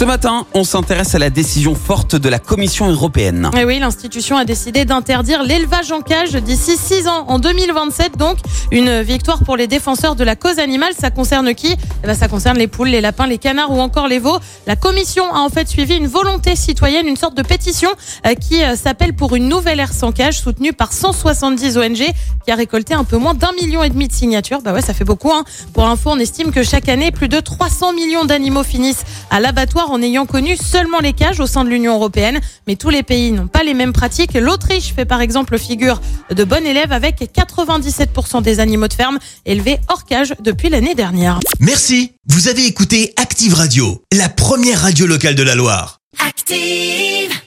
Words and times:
Ce 0.00 0.06
matin, 0.06 0.46
on 0.54 0.64
s'intéresse 0.64 1.14
à 1.14 1.18
la 1.18 1.28
décision 1.28 1.74
forte 1.74 2.16
de 2.16 2.30
la 2.30 2.38
Commission 2.38 2.88
européenne. 2.88 3.50
Et 3.54 3.66
oui, 3.66 3.78
l'institution 3.78 4.38
a 4.38 4.46
décidé 4.46 4.86
d'interdire 4.86 5.42
l'élevage 5.42 5.92
en 5.92 6.00
cage 6.00 6.32
d'ici 6.32 6.78
6 6.78 7.06
ans, 7.06 7.26
en 7.28 7.38
2027 7.38 8.16
donc. 8.16 8.38
Une 8.70 9.02
victoire 9.02 9.44
pour 9.44 9.58
les 9.58 9.66
défenseurs 9.66 10.16
de 10.16 10.24
la 10.24 10.36
cause 10.36 10.58
animale. 10.58 10.94
Ça 10.98 11.10
concerne 11.10 11.54
qui? 11.54 11.76
Eh 12.02 12.06
ben, 12.06 12.14
Ça 12.14 12.28
concerne 12.28 12.56
les 12.56 12.66
poules, 12.66 12.88
les 12.88 13.02
lapins, 13.02 13.26
les 13.26 13.36
canards 13.36 13.72
ou 13.72 13.78
encore 13.78 14.08
les 14.08 14.18
veaux. 14.18 14.38
La 14.66 14.74
Commission 14.74 15.34
a 15.34 15.40
en 15.40 15.50
fait 15.50 15.68
suivi 15.68 15.96
une 15.96 16.06
volonté 16.06 16.56
citoyenne, 16.56 17.06
une 17.06 17.16
sorte 17.16 17.36
de 17.36 17.42
pétition 17.42 17.90
euh, 18.26 18.32
qui 18.32 18.64
euh, 18.64 18.76
s'appelle 18.76 19.14
pour 19.14 19.36
une 19.36 19.50
nouvelle 19.50 19.80
ère 19.80 19.92
sans 19.92 20.12
cage, 20.12 20.38
soutenue 20.38 20.72
par 20.72 20.94
170 20.94 21.76
ONG, 21.76 22.06
qui 22.46 22.50
a 22.50 22.54
récolté 22.54 22.94
un 22.94 23.04
peu 23.04 23.18
moins 23.18 23.34
d'un 23.34 23.52
million 23.52 23.82
et 23.82 23.90
demi 23.90 24.08
de 24.08 24.14
signatures. 24.14 24.62
Bah 24.62 24.72
ouais, 24.72 24.80
ça 24.80 24.94
fait 24.94 25.04
beaucoup. 25.04 25.30
Hein. 25.30 25.44
Pour 25.74 25.84
info, 25.84 26.08
on 26.10 26.18
estime 26.18 26.52
que 26.52 26.62
chaque 26.62 26.88
année, 26.88 27.10
plus 27.10 27.28
de 27.28 27.38
300 27.38 27.92
millions 27.92 28.24
d'animaux 28.24 28.62
finissent 28.62 29.04
à 29.30 29.40
l'abattoir 29.40 29.90
en 29.90 30.02
ayant 30.02 30.26
connu 30.26 30.56
seulement 30.56 30.98
les 31.00 31.12
cages 31.12 31.40
au 31.40 31.46
sein 31.46 31.64
de 31.64 31.70
l'Union 31.70 31.94
européenne. 31.94 32.40
Mais 32.66 32.76
tous 32.76 32.90
les 32.90 33.02
pays 33.02 33.32
n'ont 33.32 33.46
pas 33.46 33.62
les 33.62 33.74
mêmes 33.74 33.92
pratiques. 33.92 34.34
L'Autriche 34.34 34.92
fait 34.94 35.04
par 35.04 35.20
exemple 35.20 35.58
figure 35.58 36.00
de 36.30 36.44
bon 36.44 36.66
élève 36.66 36.92
avec 36.92 37.20
97% 37.34 38.42
des 38.42 38.60
animaux 38.60 38.88
de 38.88 38.94
ferme 38.94 39.18
élevés 39.46 39.78
hors 39.88 40.04
cage 40.04 40.34
depuis 40.40 40.68
l'année 40.68 40.94
dernière. 40.94 41.40
Merci. 41.60 42.12
Vous 42.28 42.48
avez 42.48 42.66
écouté 42.66 43.12
Active 43.16 43.54
Radio, 43.54 44.02
la 44.12 44.28
première 44.28 44.82
radio 44.82 45.06
locale 45.06 45.34
de 45.34 45.42
la 45.42 45.54
Loire. 45.54 45.98
Active. 46.26 47.40